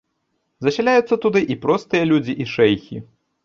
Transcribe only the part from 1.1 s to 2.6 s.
туды і простыя людзі, і